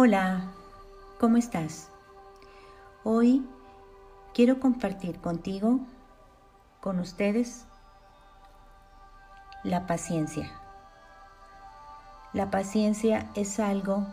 Hola, 0.00 0.42
¿cómo 1.18 1.38
estás? 1.38 1.90
Hoy 3.02 3.44
quiero 4.32 4.60
compartir 4.60 5.20
contigo, 5.20 5.80
con 6.80 7.00
ustedes, 7.00 7.66
la 9.64 9.88
paciencia. 9.88 10.52
La 12.32 12.48
paciencia 12.48 13.28
es 13.34 13.58
algo, 13.58 14.06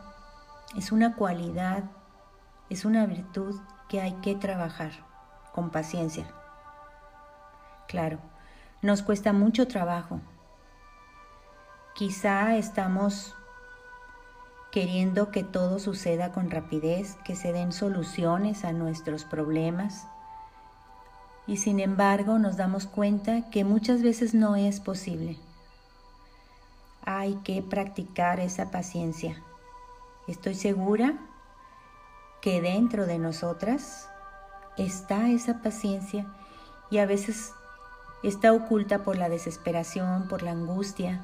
es 0.76 0.92
una 0.92 1.16
cualidad, 1.16 1.84
es 2.72 2.84
una 2.84 3.06
virtud 3.06 3.62
que 3.88 4.02
hay 4.02 4.14
que 4.24 4.34
trabajar 4.34 4.92
con 5.54 5.70
paciencia. 5.70 6.26
Claro, 7.88 8.18
nos 8.82 9.04
cuesta 9.04 9.34
mucho 9.34 9.68
trabajo. 9.68 10.20
Quizá 11.94 12.56
estamos 12.56 13.36
queriendo 14.76 15.32
que 15.32 15.46
todo 15.46 15.80
suceda 15.80 16.34
con 16.34 16.52
rapidez, 16.52 17.16
que 17.24 17.38
se 17.38 17.54
den 17.54 17.72
soluciones 17.72 18.66
a 18.66 18.74
nuestros 18.74 19.24
problemas. 19.24 20.06
Y 21.48 21.56
sin 21.56 21.80
embargo 21.80 22.40
nos 22.40 22.58
damos 22.58 22.86
cuenta 22.86 23.50
que 23.50 23.64
muchas 23.64 24.04
veces 24.04 24.34
no 24.34 24.58
es 24.58 24.82
posible. 24.82 25.38
Hay 27.06 27.36
que 27.36 27.62
practicar 27.62 28.42
esa 28.42 28.70
paciencia. 28.70 29.42
Estoy 30.28 30.56
segura 30.56 31.20
que 32.42 32.60
dentro 32.60 33.06
de 33.06 33.18
nosotras 33.18 34.10
está 34.76 35.30
esa 35.30 35.62
paciencia 35.62 36.28
y 36.92 36.98
a 36.98 37.06
veces 37.06 37.54
está 38.24 38.52
oculta 38.52 39.06
por 39.06 39.16
la 39.16 39.30
desesperación, 39.30 40.28
por 40.28 40.44
la 40.44 40.52
angustia, 40.52 41.22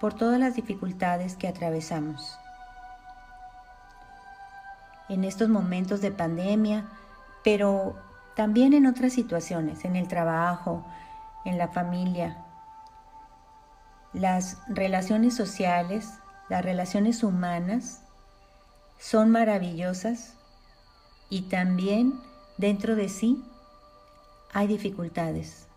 por 0.00 0.14
todas 0.14 0.38
las 0.38 0.54
dificultades 0.54 1.36
que 1.36 1.48
atravesamos. 1.48 2.38
En 5.08 5.24
estos 5.24 5.48
momentos 5.48 6.00
de 6.00 6.10
pandemia, 6.10 6.84
pero 7.42 7.96
también 8.36 8.74
en 8.74 8.86
otras 8.86 9.12
situaciones, 9.12 9.84
en 9.84 9.96
el 9.96 10.06
trabajo, 10.06 10.84
en 11.44 11.58
la 11.58 11.68
familia, 11.68 12.44
las 14.12 14.58
relaciones 14.68 15.34
sociales, 15.34 16.14
las 16.48 16.64
relaciones 16.64 17.22
humanas 17.22 18.02
son 18.98 19.30
maravillosas 19.30 20.34
y 21.30 21.42
también 21.42 22.20
dentro 22.56 22.96
de 22.96 23.08
sí 23.08 23.44
hay 24.52 24.66
dificultades 24.66 25.67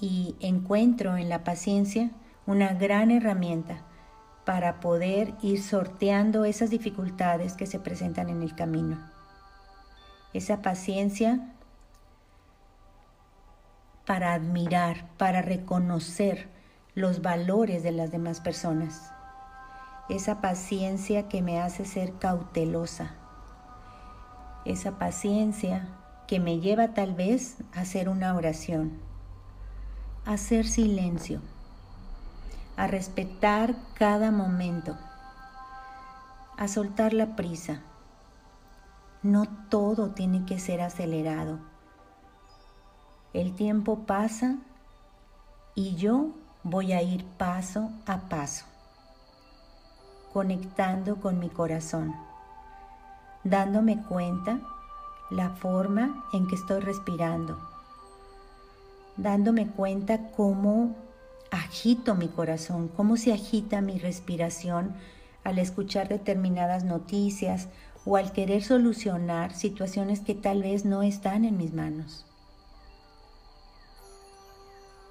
y 0.00 0.36
encuentro 0.40 1.16
en 1.16 1.28
la 1.28 1.44
paciencia 1.44 2.10
una 2.46 2.74
gran 2.74 3.10
herramienta 3.10 3.82
para 4.44 4.78
poder 4.78 5.34
ir 5.42 5.62
sorteando 5.62 6.44
esas 6.44 6.70
dificultades 6.70 7.54
que 7.54 7.66
se 7.66 7.80
presentan 7.80 8.28
en 8.28 8.42
el 8.42 8.54
camino. 8.54 9.10
Esa 10.32 10.62
paciencia 10.62 11.52
para 14.06 14.34
admirar, 14.34 15.08
para 15.16 15.42
reconocer 15.42 16.48
los 16.94 17.22
valores 17.22 17.82
de 17.82 17.90
las 17.90 18.12
demás 18.12 18.40
personas. 18.40 19.12
Esa 20.08 20.40
paciencia 20.40 21.28
que 21.28 21.42
me 21.42 21.60
hace 21.60 21.84
ser 21.84 22.12
cautelosa. 22.18 23.16
Esa 24.64 24.98
paciencia 24.98 25.88
que 26.28 26.38
me 26.38 26.60
lleva 26.60 26.94
tal 26.94 27.14
vez 27.14 27.56
a 27.74 27.80
hacer 27.80 28.08
una 28.08 28.34
oración 28.36 29.06
hacer 30.26 30.66
silencio, 30.66 31.40
a 32.76 32.88
respetar 32.88 33.76
cada 33.94 34.32
momento, 34.32 34.98
a 36.56 36.66
soltar 36.66 37.12
la 37.12 37.36
prisa. 37.36 37.80
No 39.22 39.46
todo 39.70 40.10
tiene 40.10 40.44
que 40.44 40.58
ser 40.58 40.80
acelerado. 40.80 41.60
El 43.34 43.54
tiempo 43.54 44.00
pasa 44.00 44.56
y 45.76 45.94
yo 45.94 46.30
voy 46.64 46.92
a 46.92 47.02
ir 47.02 47.24
paso 47.24 47.90
a 48.04 48.28
paso, 48.28 48.66
conectando 50.32 51.20
con 51.20 51.38
mi 51.38 51.50
corazón, 51.50 52.16
dándome 53.44 54.02
cuenta 54.02 54.58
la 55.30 55.50
forma 55.50 56.24
en 56.32 56.48
que 56.48 56.56
estoy 56.56 56.80
respirando 56.80 57.75
dándome 59.16 59.68
cuenta 59.68 60.30
cómo 60.30 60.94
agito 61.50 62.14
mi 62.14 62.28
corazón, 62.28 62.88
cómo 62.88 63.16
se 63.16 63.32
agita 63.32 63.80
mi 63.80 63.98
respiración 63.98 64.94
al 65.44 65.58
escuchar 65.58 66.08
determinadas 66.08 66.84
noticias 66.84 67.68
o 68.04 68.16
al 68.16 68.32
querer 68.32 68.62
solucionar 68.62 69.54
situaciones 69.54 70.20
que 70.20 70.34
tal 70.34 70.62
vez 70.62 70.84
no 70.84 71.02
están 71.02 71.44
en 71.44 71.56
mis 71.56 71.72
manos. 71.72 72.26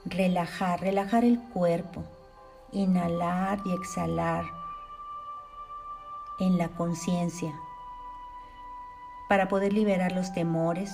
Relajar, 0.06 0.82
relajar 0.82 1.26
el 1.26 1.40
cuerpo, 1.40 2.04
inhalar 2.72 3.60
y 3.66 3.74
exhalar 3.74 4.46
en 6.40 6.58
la 6.58 6.70
conciencia 6.70 7.54
para 9.28 9.48
poder 9.48 9.74
liberar 9.74 10.12
los 10.12 10.34
temores, 10.34 10.94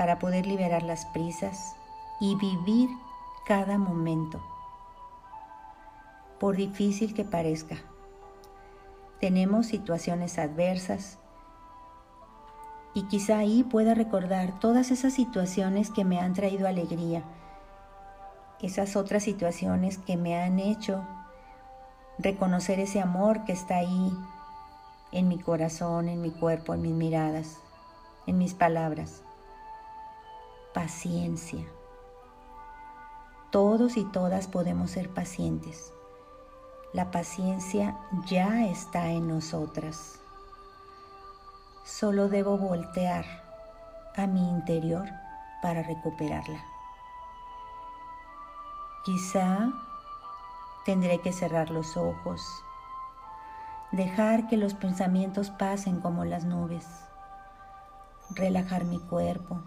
para 0.00 0.18
poder 0.18 0.46
liberar 0.46 0.82
las 0.82 1.04
prisas 1.04 1.76
y 2.20 2.34
vivir 2.36 2.88
cada 3.44 3.76
momento, 3.76 4.40
por 6.38 6.56
difícil 6.56 7.12
que 7.12 7.22
parezca. 7.22 7.76
Tenemos 9.20 9.66
situaciones 9.66 10.38
adversas 10.38 11.18
y 12.94 13.02
quizá 13.08 13.36
ahí 13.36 13.62
pueda 13.62 13.92
recordar 13.92 14.58
todas 14.58 14.90
esas 14.90 15.12
situaciones 15.12 15.90
que 15.90 16.06
me 16.06 16.18
han 16.18 16.32
traído 16.32 16.66
alegría, 16.66 17.22
esas 18.62 18.96
otras 18.96 19.22
situaciones 19.22 19.98
que 19.98 20.16
me 20.16 20.42
han 20.42 20.60
hecho 20.60 21.06
reconocer 22.18 22.80
ese 22.80 23.02
amor 23.02 23.44
que 23.44 23.52
está 23.52 23.76
ahí 23.76 24.16
en 25.12 25.28
mi 25.28 25.38
corazón, 25.38 26.08
en 26.08 26.22
mi 26.22 26.30
cuerpo, 26.30 26.72
en 26.72 26.80
mis 26.80 26.94
miradas, 26.94 27.58
en 28.26 28.38
mis 28.38 28.54
palabras 28.54 29.24
paciencia. 30.72 31.66
Todos 33.50 33.96
y 33.96 34.04
todas 34.04 34.46
podemos 34.46 34.92
ser 34.92 35.10
pacientes. 35.10 35.92
La 36.92 37.10
paciencia 37.10 37.96
ya 38.26 38.66
está 38.66 39.08
en 39.08 39.26
nosotras. 39.26 40.20
Solo 41.84 42.28
debo 42.28 42.56
voltear 42.56 43.24
a 44.16 44.26
mi 44.28 44.48
interior 44.48 45.08
para 45.60 45.82
recuperarla. 45.82 46.64
Quizá 49.04 49.72
tendré 50.84 51.20
que 51.20 51.32
cerrar 51.32 51.70
los 51.70 51.96
ojos, 51.96 52.46
dejar 53.90 54.46
que 54.46 54.56
los 54.56 54.74
pensamientos 54.74 55.50
pasen 55.50 56.00
como 56.00 56.24
las 56.24 56.44
nubes, 56.44 56.86
relajar 58.36 58.84
mi 58.84 59.00
cuerpo 59.00 59.60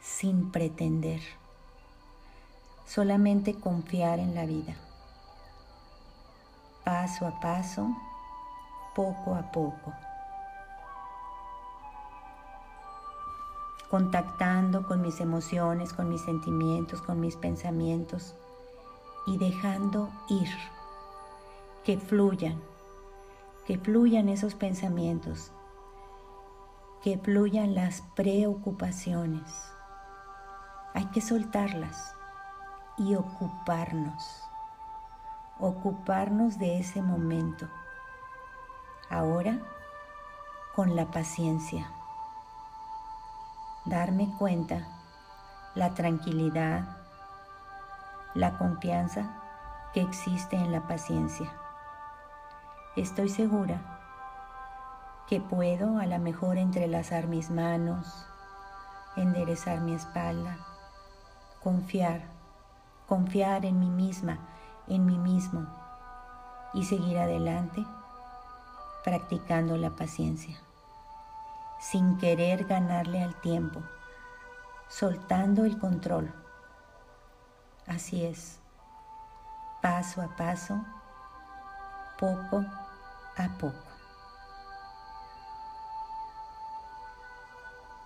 sin 0.00 0.50
pretender, 0.50 1.20
solamente 2.86 3.54
confiar 3.54 4.18
en 4.18 4.34
la 4.34 4.46
vida, 4.46 4.76
paso 6.84 7.26
a 7.26 7.40
paso, 7.40 7.88
poco 8.94 9.34
a 9.34 9.50
poco, 9.50 9.92
contactando 13.90 14.86
con 14.86 15.02
mis 15.02 15.20
emociones, 15.20 15.92
con 15.92 16.08
mis 16.08 16.22
sentimientos, 16.22 17.02
con 17.02 17.20
mis 17.20 17.36
pensamientos 17.36 18.34
y 19.26 19.38
dejando 19.38 20.10
ir, 20.28 20.48
que 21.84 21.98
fluyan, 21.98 22.60
que 23.66 23.78
fluyan 23.78 24.28
esos 24.28 24.54
pensamientos, 24.54 25.50
que 27.02 27.18
fluyan 27.18 27.74
las 27.74 28.02
preocupaciones 28.14 29.75
hay 30.96 31.04
que 31.08 31.20
soltarlas 31.20 32.16
y 32.96 33.16
ocuparnos, 33.16 34.42
ocuparnos 35.60 36.58
de 36.58 36.78
ese 36.78 37.02
momento. 37.02 37.68
Ahora 39.10 39.58
con 40.74 40.96
la 40.96 41.10
paciencia, 41.10 41.92
darme 43.84 44.34
cuenta 44.38 44.88
la 45.74 45.92
tranquilidad, 45.92 46.96
la 48.32 48.56
confianza 48.56 49.42
que 49.92 50.00
existe 50.00 50.56
en 50.56 50.72
la 50.72 50.88
paciencia. 50.88 51.52
Estoy 52.96 53.28
segura 53.28 53.82
que 55.26 55.42
puedo 55.42 55.98
a 55.98 56.06
lo 56.06 56.18
mejor 56.20 56.56
entrelazar 56.56 57.26
mis 57.26 57.50
manos, 57.50 58.26
enderezar 59.16 59.82
mi 59.82 59.92
espalda, 59.92 60.56
confiar, 61.62 62.22
confiar 63.06 63.64
en 63.64 63.78
mí 63.80 63.90
misma, 63.90 64.38
en 64.88 65.04
mí 65.06 65.18
mismo, 65.18 65.66
y 66.74 66.84
seguir 66.84 67.18
adelante 67.18 67.84
practicando 69.04 69.76
la 69.76 69.90
paciencia, 69.90 70.58
sin 71.80 72.18
querer 72.18 72.66
ganarle 72.66 73.22
al 73.22 73.34
tiempo, 73.40 73.82
soltando 74.88 75.64
el 75.64 75.78
control. 75.78 76.34
Así 77.86 78.24
es, 78.24 78.58
paso 79.80 80.22
a 80.22 80.36
paso, 80.36 80.84
poco 82.18 82.64
a 83.36 83.48
poco. 83.58 83.86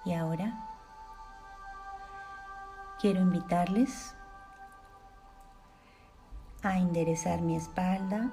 Y 0.04 0.14
ahora 0.14 0.69
quiero 3.00 3.20
invitarles 3.20 4.14
a 6.62 6.78
enderezar 6.78 7.40
mi 7.40 7.56
espalda. 7.56 8.30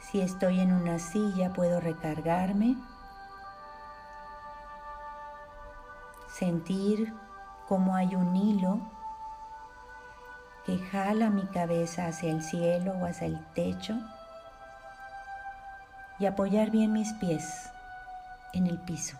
Si 0.00 0.20
estoy 0.20 0.60
en 0.60 0.72
una 0.72 0.98
silla 0.98 1.52
puedo 1.52 1.80
recargarme, 1.80 2.76
sentir 6.28 7.14
como 7.68 7.94
hay 7.94 8.14
un 8.14 8.36
hilo 8.36 8.80
que 10.66 10.78
jala 10.78 11.30
mi 11.30 11.46
cabeza 11.46 12.06
hacia 12.06 12.30
el 12.30 12.42
cielo 12.42 12.92
o 12.92 13.06
hacia 13.06 13.26
el 13.26 13.44
techo 13.54 13.94
y 16.18 16.26
apoyar 16.26 16.70
bien 16.70 16.92
mis 16.92 17.12
pies 17.14 17.70
en 18.52 18.66
el 18.66 18.78
piso. 18.78 19.16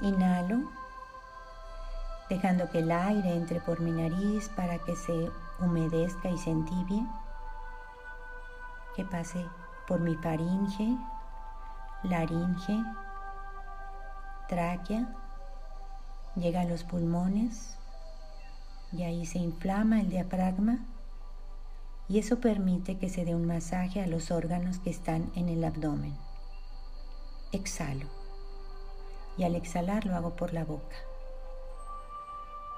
Inhalo, 0.00 0.70
dejando 2.28 2.70
que 2.70 2.80
el 2.80 2.92
aire 2.92 3.34
entre 3.34 3.60
por 3.60 3.80
mi 3.80 3.90
nariz 3.90 4.48
para 4.50 4.78
que 4.78 4.94
se 4.94 5.30
humedezca 5.58 6.30
y 6.30 6.38
se 6.38 6.50
entibie, 6.50 7.04
que 8.94 9.04
pase 9.04 9.44
por 9.88 10.00
mi 10.00 10.14
faringe, 10.14 10.96
laringe, 12.04 12.84
tráquea, 14.48 15.08
llega 16.36 16.60
a 16.60 16.64
los 16.64 16.84
pulmones 16.84 17.76
y 18.92 19.02
ahí 19.02 19.26
se 19.26 19.38
inflama 19.38 20.00
el 20.00 20.10
diafragma 20.10 20.78
y 22.08 22.20
eso 22.20 22.38
permite 22.38 22.98
que 22.98 23.08
se 23.08 23.24
dé 23.24 23.34
un 23.34 23.46
masaje 23.46 24.00
a 24.00 24.06
los 24.06 24.30
órganos 24.30 24.78
que 24.78 24.90
están 24.90 25.30
en 25.34 25.48
el 25.48 25.64
abdomen. 25.64 26.16
Exhalo 27.52 28.17
y 29.38 29.44
al 29.44 29.54
exhalar 29.54 30.04
lo 30.04 30.16
hago 30.16 30.34
por 30.34 30.52
la 30.52 30.64
boca. 30.64 30.96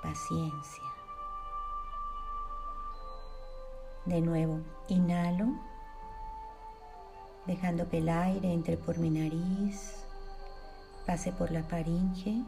Paciencia. 0.02 0.84
De 4.04 4.20
nuevo, 4.20 4.60
inhalo, 4.88 5.46
dejando 7.46 7.88
que 7.88 7.98
el 7.98 8.08
aire 8.08 8.52
entre 8.52 8.76
por 8.76 8.98
mi 8.98 9.10
nariz, 9.10 10.04
pase 11.06 11.32
por 11.32 11.50
la 11.50 11.62
faringe, 11.62 12.42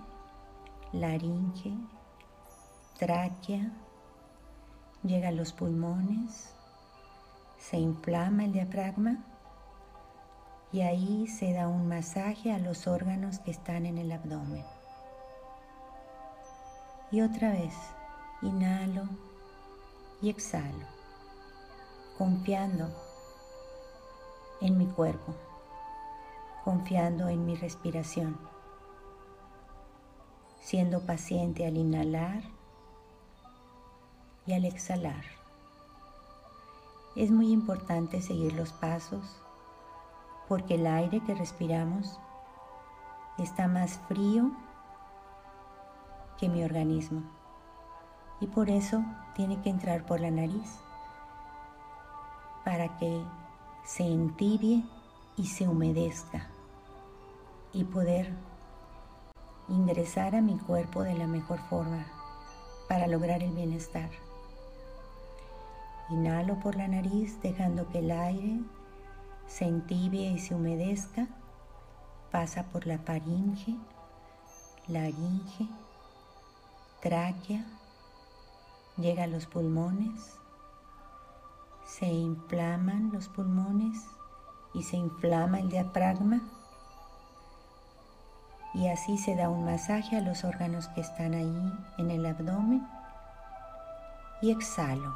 laringe, 0.93 1.75
tráquea, 2.99 3.70
llega 5.03 5.29
a 5.29 5.32
los 5.32 5.53
pulmones, 5.53 6.55
se 7.58 7.79
inflama 7.79 8.44
el 8.44 8.53
diafragma 8.53 9.25
y 10.72 10.80
ahí 10.80 11.26
se 11.26 11.52
da 11.52 11.69
un 11.69 11.86
masaje 11.86 12.50
a 12.50 12.58
los 12.58 12.86
órganos 12.86 13.38
que 13.40 13.50
están 13.50 13.84
en 13.84 13.98
el 13.98 14.10
abdomen. 14.10 14.64
Y 17.10 17.20
otra 17.20 17.50
vez, 17.50 17.74
inhalo 18.40 19.02
y 20.22 20.30
exhalo, 20.30 20.86
confiando 22.16 22.88
en 24.62 24.78
mi 24.78 24.86
cuerpo, 24.86 25.34
confiando 26.64 27.28
en 27.28 27.44
mi 27.44 27.54
respiración, 27.54 28.38
siendo 30.58 31.04
paciente 31.04 31.66
al 31.66 31.76
inhalar 31.76 32.44
y 34.46 34.54
al 34.54 34.64
exhalar. 34.64 35.24
Es 37.14 37.30
muy 37.30 37.52
importante 37.52 38.22
seguir 38.22 38.54
los 38.54 38.72
pasos 38.72 39.42
porque 40.49 40.75
el 40.75 40.87
aire 40.87 41.21
que 41.21 41.35
respiramos 41.35 42.21
está 43.39 43.69
más 43.69 43.99
frío 44.09 44.50
que 46.39 46.49
mi 46.49 46.65
organismo 46.65 47.23
y 48.41 48.47
por 48.47 48.71
eso 48.71 49.05
tiene 49.35 49.61
que 49.62 49.71
entrar 49.71 50.05
por 50.05 50.21
la 50.21 50.31
nariz 50.31 50.81
para 52.65 52.97
que 52.99 53.23
se 53.85 54.05
entibie 54.05 54.85
y 55.37 55.47
se 55.47 55.69
humedezca 55.69 56.49
y 57.73 57.85
poder 57.85 58.33
ingresar 59.69 60.35
a 60.35 60.41
mi 60.41 60.59
cuerpo 60.59 61.03
de 61.03 61.15
la 61.15 61.27
mejor 61.27 61.59
forma 61.71 62.05
para 62.89 63.06
lograr 63.06 63.43
el 63.43 63.53
bienestar. 63.53 64.11
Inhalo 66.11 66.59
por 66.61 66.77
la 66.77 66.89
nariz 66.89 67.41
dejando 67.41 67.89
que 67.89 68.00
el 68.00 68.11
aire 68.11 68.61
se 69.52 69.66
entibie 69.66 70.31
y 70.31 70.38
se 70.38 70.54
humedezca, 70.54 71.26
pasa 72.31 72.62
por 72.72 72.87
la 72.87 72.99
faringe, 72.99 73.76
laringe, 74.88 75.69
tráquea, 77.02 77.62
llega 78.96 79.25
a 79.25 79.26
los 79.26 79.44
pulmones, 79.44 80.38
se 81.84 82.06
inflaman 82.06 83.10
los 83.12 83.28
pulmones 83.28 84.06
y 84.72 84.84
se 84.84 84.96
inflama 84.96 85.60
el 85.60 85.69
diafragma 85.69 86.40
y 88.72 88.88
así 88.88 89.19
se 89.19 89.37
da 89.37 89.50
un 89.50 89.66
masaje 89.66 90.16
a 90.16 90.22
los 90.22 90.44
órganos 90.44 90.88
que 90.88 91.02
están 91.02 91.34
ahí 91.34 91.72
en 91.98 92.10
el 92.10 92.25
abdomen 92.25 92.88
y 94.40 94.50
exhalo 94.50 95.14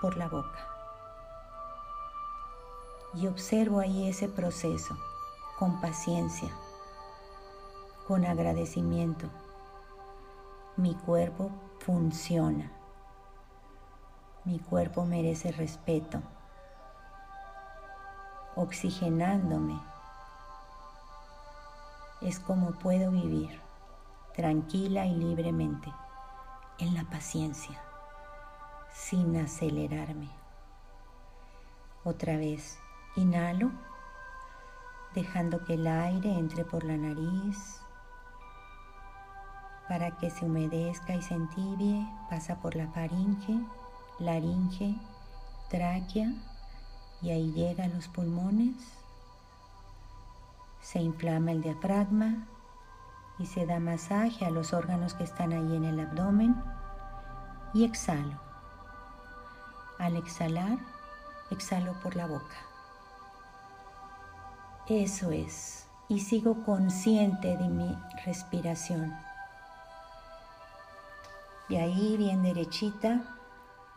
por 0.00 0.16
la 0.16 0.26
boca 0.26 0.75
y 3.16 3.26
observo 3.26 3.80
ahí 3.80 4.08
ese 4.08 4.28
proceso 4.28 4.96
con 5.58 5.80
paciencia, 5.80 6.50
con 8.06 8.26
agradecimiento. 8.26 9.28
Mi 10.76 10.94
cuerpo 10.94 11.50
funciona. 11.80 12.70
Mi 14.44 14.58
cuerpo 14.58 15.06
merece 15.06 15.50
respeto. 15.50 16.20
Oxigenándome 18.54 19.80
es 22.20 22.38
como 22.38 22.72
puedo 22.72 23.10
vivir 23.10 23.60
tranquila 24.34 25.06
y 25.06 25.14
libremente 25.14 25.90
en 26.78 26.94
la 26.94 27.04
paciencia, 27.04 27.80
sin 28.92 29.36
acelerarme. 29.36 30.28
Otra 32.04 32.36
vez 32.36 32.78
Inhalo, 33.16 33.70
dejando 35.14 35.64
que 35.64 35.74
el 35.74 35.86
aire 35.86 36.38
entre 36.38 36.64
por 36.64 36.84
la 36.84 36.96
nariz 36.96 37.80
para 39.88 40.10
que 40.18 40.30
se 40.30 40.44
humedezca 40.44 41.14
y 41.14 41.22
se 41.22 41.34
entibie, 41.34 42.06
pasa 42.28 42.56
por 42.56 42.74
la 42.74 42.88
faringe, 42.88 43.60
laringe, 44.18 44.96
tráquea 45.70 46.32
y 47.22 47.30
ahí 47.30 47.52
llega 47.52 47.84
a 47.84 47.88
los 47.88 48.08
pulmones. 48.08 48.74
Se 50.80 51.00
inflama 51.00 51.52
el 51.52 51.62
diafragma 51.62 52.46
y 53.38 53.46
se 53.46 53.66
da 53.66 53.80
masaje 53.80 54.44
a 54.44 54.50
los 54.50 54.72
órganos 54.72 55.14
que 55.14 55.24
están 55.24 55.52
ahí 55.52 55.76
en 55.76 55.84
el 55.84 56.00
abdomen 56.00 56.54
y 57.74 57.84
exhalo. 57.84 58.40
Al 59.98 60.16
exhalar, 60.16 60.78
exhalo 61.50 61.92
por 62.02 62.16
la 62.16 62.26
boca. 62.26 62.65
Eso 64.88 65.30
es. 65.30 65.86
Y 66.08 66.20
sigo 66.20 66.64
consciente 66.64 67.56
de 67.56 67.68
mi 67.68 67.96
respiración. 68.24 69.16
Y 71.68 71.76
ahí 71.76 72.16
bien 72.16 72.42
derechita, 72.42 73.22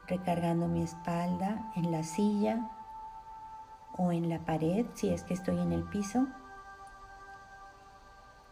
recargando 0.08 0.67
mi 0.67 0.81
espalda 0.81 1.72
en 1.75 1.91
la 1.91 2.03
silla 2.03 2.72
o 3.98 4.12
en 4.12 4.29
la 4.29 4.39
pared, 4.39 4.86
si 4.96 5.10
es 5.10 5.24
que 5.24 5.36
estoy 5.36 5.60
en 5.60 5.72
el 5.72 5.84
piso. 5.84 6.25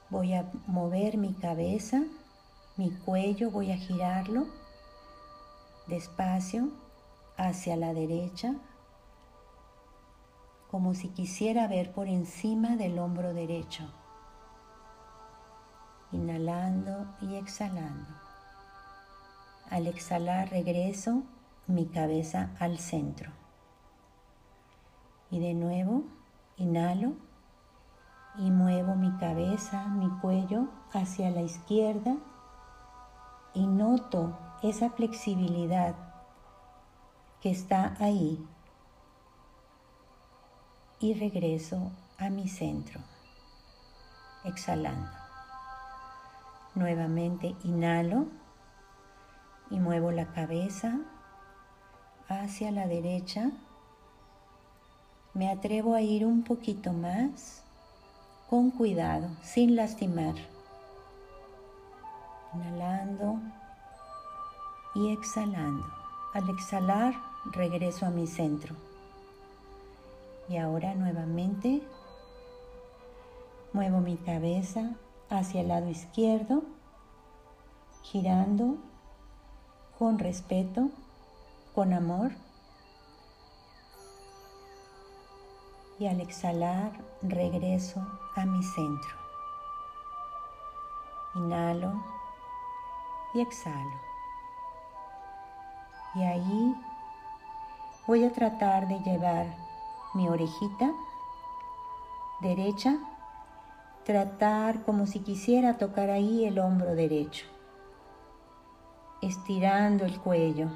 Voy 0.10 0.34
a 0.36 0.46
mover 0.68 1.18
mi 1.18 1.34
cabeza, 1.34 2.04
mi 2.76 2.92
cuello, 2.92 3.50
voy 3.50 3.72
a 3.72 3.78
girarlo 3.78 4.46
despacio 5.88 6.70
hacia 7.38 7.76
la 7.76 7.94
derecha, 7.94 8.56
como 10.70 10.94
si 10.94 11.10
quisiera 11.10 11.68
ver 11.68 11.92
por 11.94 12.08
encima 12.08 12.76
del 12.76 13.00
hombro 13.00 13.34
derecho. 13.34 13.90
Inhalando 16.12 17.08
y 17.22 17.36
exhalando. 17.36 18.10
Al 19.70 19.88
exhalar 19.88 20.50
regreso 20.50 21.24
mi 21.68 21.86
cabeza 21.86 22.52
al 22.60 22.80
centro. 22.80 23.32
Y 25.30 25.40
de 25.40 25.54
nuevo 25.54 26.04
inhalo 26.58 27.14
y 28.38 28.52
muevo 28.52 28.96
mi 28.96 29.12
cabeza, 29.18 29.88
mi 29.88 30.10
cuello 30.20 30.68
hacia 30.94 31.30
la 31.32 31.42
izquierda 31.42 32.16
y 33.54 33.66
noto 33.66 34.38
esa 34.64 34.90
flexibilidad 34.90 35.96
que 37.42 37.52
está 37.52 37.96
ahí 38.00 38.46
y 41.00 41.14
regreso 41.14 41.92
a 42.18 42.30
mi 42.30 42.48
centro, 42.48 43.00
exhalando. 44.44 45.10
Nuevamente 46.74 47.56
inhalo 47.64 48.26
y 49.70 49.80
muevo 49.80 50.12
la 50.12 50.28
cabeza 50.28 51.00
hacia 52.28 52.72
la 52.72 52.88
derecha. 52.88 53.52
Me 55.34 55.52
atrevo 55.52 55.94
a 55.94 56.02
ir 56.02 56.26
un 56.26 56.44
poquito 56.44 56.94
más 56.94 57.64
con 58.50 58.72
cuidado, 58.72 59.30
sin 59.44 59.76
lastimar. 59.76 60.36
Inhalando 62.54 63.40
y 64.96 65.12
exhalando. 65.12 65.86
Al 66.34 66.50
exhalar, 66.50 67.14
regreso 67.52 68.06
a 68.06 68.10
mi 68.10 68.26
centro. 68.26 68.87
Y 70.50 70.58
ahora 70.58 70.96
nuevamente 70.96 71.82
muevo 73.74 74.00
mi 74.00 74.16
cabeza 74.16 74.96
hacia 75.30 75.62
el 75.62 75.68
lado 75.68 75.90
izquierdo, 75.90 76.64
girando 78.02 78.78
con 80.00 80.20
respeto, 80.20 80.90
con 81.76 81.92
amor. 81.94 82.32
Y 86.00 86.08
al 86.08 86.22
exhalar 86.22 86.92
regreso 87.22 88.06
a 88.36 88.46
mi 88.46 88.64
centro. 88.64 89.16
Inhalo 91.36 91.92
y 93.34 93.42
exhalo. 93.42 94.08
Y 96.16 96.24
ahí 96.24 96.76
voy 98.06 98.24
a 98.24 98.32
tratar 98.32 98.88
de 98.88 99.00
llevar 99.00 99.67
mi 100.18 100.28
orejita 100.28 100.92
derecha, 102.42 102.98
tratar 104.04 104.84
como 104.84 105.06
si 105.06 105.20
quisiera 105.20 105.78
tocar 105.78 106.10
ahí 106.10 106.46
el 106.46 106.58
hombro 106.58 106.96
derecho, 106.96 107.46
estirando 109.22 110.06
el 110.06 110.20
cuello, 110.20 110.70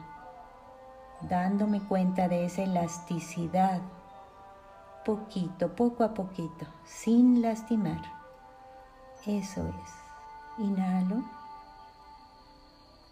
dándome 1.22 1.82
cuenta 1.82 2.28
de 2.28 2.46
esa 2.46 2.62
elasticidad, 2.62 3.82
poquito, 5.04 5.76
poco 5.76 6.04
a 6.04 6.14
poquito, 6.14 6.68
sin 6.86 7.42
lastimar. 7.42 8.02
Eso 9.26 9.62
es. 9.62 10.64
Inhalo 10.64 11.24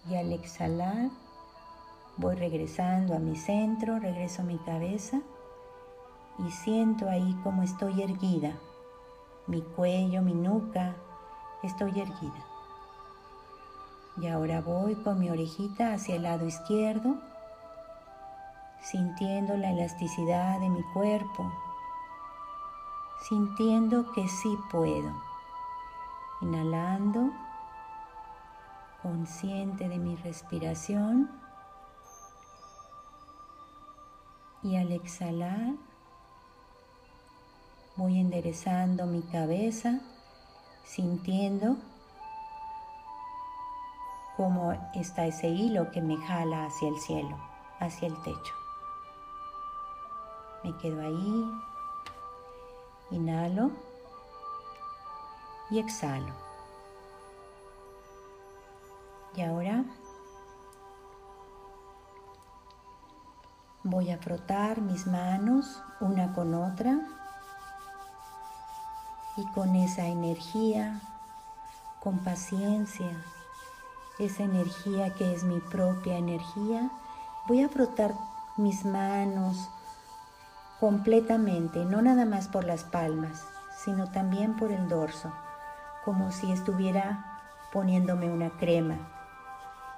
y 0.07 0.15
al 0.15 0.31
exhalar 0.31 1.09
voy 2.17 2.35
regresando 2.35 3.15
a 3.15 3.19
mi 3.19 3.35
centro, 3.35 3.97
regreso 3.97 4.43
mi 4.43 4.59
cabeza 4.59 5.21
y 6.45 6.51
siento 6.51 7.09
ahí 7.09 7.37
como 7.43 7.63
estoy 7.63 8.01
erguida. 8.01 8.57
Mi 9.47 9.61
cuello, 9.61 10.21
mi 10.21 10.33
nuca, 10.33 10.95
estoy 11.63 11.99
erguida. 11.99 12.45
Y 14.17 14.27
ahora 14.27 14.61
voy 14.61 14.95
con 14.95 15.19
mi 15.19 15.29
orejita 15.29 15.93
hacia 15.93 16.15
el 16.15 16.23
lado 16.23 16.45
izquierdo, 16.45 17.15
sintiendo 18.81 19.57
la 19.57 19.71
elasticidad 19.71 20.59
de 20.59 20.69
mi 20.69 20.83
cuerpo, 20.93 21.51
sintiendo 23.27 24.11
que 24.11 24.27
sí 24.27 24.57
puedo. 24.71 25.11
Inhalando, 26.41 27.31
consciente 29.01 29.89
de 29.89 29.99
mi 29.99 30.15
respiración. 30.15 31.29
Y 34.61 34.75
al 34.75 34.91
exhalar, 34.91 35.73
Voy 37.99 38.17
enderezando 38.17 39.05
mi 39.07 39.21
cabeza, 39.23 39.99
sintiendo 40.85 41.75
cómo 44.37 44.71
está 44.95 45.25
ese 45.25 45.49
hilo 45.49 45.91
que 45.91 46.01
me 46.01 46.15
jala 46.15 46.67
hacia 46.67 46.87
el 46.87 46.97
cielo, 46.97 47.37
hacia 47.81 48.07
el 48.07 48.15
techo. 48.21 48.53
Me 50.63 50.77
quedo 50.77 51.01
ahí, 51.01 51.51
inhalo 53.11 53.69
y 55.69 55.79
exhalo. 55.79 56.33
Y 59.35 59.41
ahora 59.41 59.83
voy 63.83 64.09
a 64.09 64.17
frotar 64.19 64.79
mis 64.79 65.05
manos 65.05 65.83
una 65.99 66.33
con 66.33 66.53
otra 66.53 67.18
y 69.39 69.45
con 69.53 69.75
esa 69.77 70.05
energía, 70.07 70.99
con 72.01 72.19
paciencia, 72.19 73.09
esa 74.17 74.43
energía 74.43 75.13
que 75.13 75.33
es 75.33 75.45
mi 75.45 75.61
propia 75.61 76.17
energía, 76.17 76.91
voy 77.47 77.61
a 77.63 77.69
frotar 77.69 78.13
mis 78.57 78.83
manos 78.83 79.69
completamente, 80.81 81.85
no 81.85 82.01
nada 82.01 82.25
más 82.25 82.49
por 82.49 82.65
las 82.65 82.83
palmas, 82.83 83.45
sino 83.77 84.11
también 84.11 84.57
por 84.57 84.73
el 84.73 84.89
dorso, 84.89 85.31
como 86.03 86.33
si 86.33 86.51
estuviera 86.51 87.39
poniéndome 87.71 88.29
una 88.29 88.49
crema. 88.49 88.97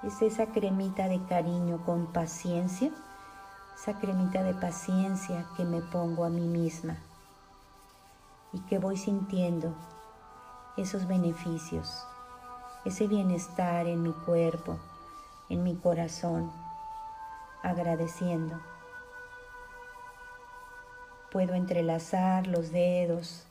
Es 0.04 0.22
esa 0.22 0.46
cremita 0.46 1.08
de 1.08 1.20
cariño 1.24 1.84
con 1.84 2.06
paciencia, 2.06 2.92
esa 3.74 3.98
cremita 3.98 4.44
de 4.44 4.54
paciencia 4.54 5.46
que 5.56 5.64
me 5.64 5.80
pongo 5.80 6.24
a 6.24 6.28
mí 6.28 6.46
misma 6.46 6.96
y 8.52 8.60
que 8.60 8.78
voy 8.78 8.96
sintiendo 8.96 9.74
esos 10.76 11.06
beneficios, 11.06 12.06
ese 12.84 13.06
bienestar 13.06 13.86
en 13.86 14.02
mi 14.02 14.12
cuerpo, 14.12 14.78
en 15.48 15.62
mi 15.62 15.76
corazón, 15.76 16.50
agradeciendo. 17.62 18.60
Puedo 21.30 21.54
entrelazar 21.54 22.46
los 22.46 22.72
dedos, 22.72 23.46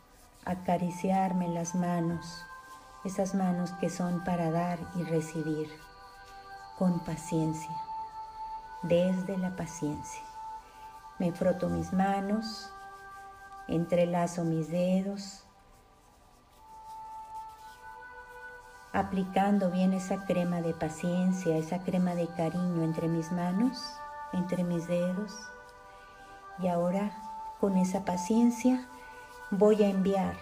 acariciarme 0.45 1.47
las 1.47 1.75
manos, 1.75 2.43
esas 3.03 3.33
manos 3.33 3.71
que 3.73 3.89
son 3.89 4.23
para 4.23 4.51
dar 4.51 4.79
y 4.95 5.03
recibir, 5.03 5.69
con 6.77 6.99
paciencia, 6.99 7.75
desde 8.83 9.37
la 9.37 9.55
paciencia. 9.55 10.21
Me 11.19 11.31
froto 11.31 11.69
mis 11.69 11.93
manos, 11.93 12.71
Entrelazo 13.71 14.43
mis 14.43 14.69
dedos, 14.69 15.45
aplicando 18.91 19.71
bien 19.71 19.93
esa 19.93 20.25
crema 20.25 20.61
de 20.61 20.73
paciencia, 20.73 21.55
esa 21.55 21.79
crema 21.79 22.13
de 22.13 22.27
cariño 22.27 22.83
entre 22.83 23.07
mis 23.07 23.31
manos, 23.31 23.81
entre 24.33 24.65
mis 24.65 24.87
dedos. 24.87 25.33
Y 26.59 26.67
ahora 26.67 27.11
con 27.61 27.77
esa 27.77 28.03
paciencia 28.03 28.85
voy 29.51 29.83
a 29.83 29.89
enviar 29.89 30.35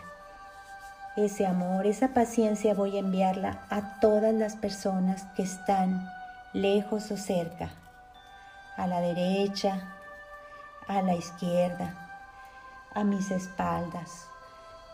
ese 1.15 1.45
amor, 1.45 1.85
esa 1.85 2.15
paciencia 2.15 2.73
voy 2.73 2.97
a 2.97 3.01
enviarla 3.01 3.59
a 3.69 3.99
todas 3.99 4.33
las 4.33 4.55
personas 4.55 5.23
que 5.35 5.43
están 5.43 6.09
lejos 6.53 7.11
o 7.11 7.17
cerca, 7.17 7.69
a 8.75 8.87
la 8.87 9.01
derecha, 9.01 9.95
a 10.87 11.03
la 11.03 11.13
izquierda, 11.13 12.08
a 12.93 13.03
mis 13.03 13.31
espaldas. 13.31 14.27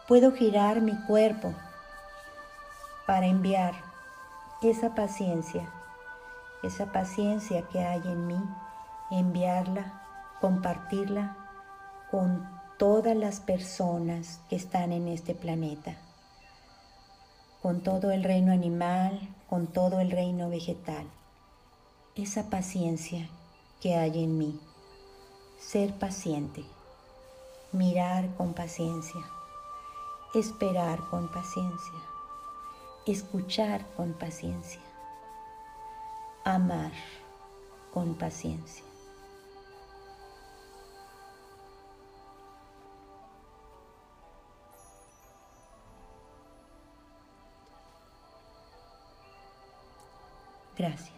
Puedo 0.08 0.32
girar 0.32 0.82
mi 0.82 0.96
cuerpo 1.06 1.54
para 3.08 3.26
enviar 3.26 3.74
esa 4.62 4.96
paciencia, 4.96 5.68
esa 6.64 6.92
paciencia 6.92 7.64
que 7.70 7.80
hay 7.80 8.02
en 8.06 8.28
mí, 8.28 8.40
enviarla, 9.12 10.02
compartirla 10.42 11.36
con 12.12 12.48
todas 12.78 13.16
las 13.16 13.40
personas 13.40 14.40
que 14.50 14.56
están 14.56 14.92
en 14.92 15.08
este 15.08 15.34
planeta, 15.34 15.96
con 17.62 17.82
todo 17.82 18.12
el 18.12 18.24
reino 18.24 18.52
animal, 18.52 19.20
con 19.50 19.68
todo 19.68 20.00
el 20.00 20.12
reino 20.12 20.50
vegetal. 20.50 21.06
Esa 22.16 22.50
paciencia 22.50 23.28
que 23.82 23.96
hay 23.96 24.24
en 24.24 24.38
mí, 24.38 24.60
ser 25.60 25.94
paciente 25.94 26.64
mirar 27.76 28.34
con 28.38 28.54
paciencia, 28.54 29.22
esperar 30.34 31.00
con 31.10 31.28
paciencia, 31.28 32.00
escuchar 33.06 33.86
con 33.98 34.14
paciencia, 34.14 34.80
amar 36.46 36.94
con 37.94 38.16
paciencia. 38.16 38.86
Gracias. 50.78 51.15